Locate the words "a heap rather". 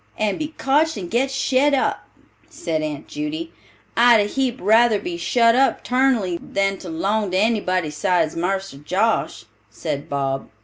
4.19-4.97